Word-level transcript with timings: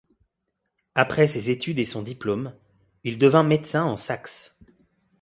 Après 0.95 1.27
ses 1.27 1.51
études 1.51 1.77
et 1.77 1.85
son 1.85 2.01
diplôme, 2.01 2.55
il 3.03 3.19
devient 3.19 3.43
médecin 3.45 3.83
en 3.83 3.95
Saxe. 3.95 4.55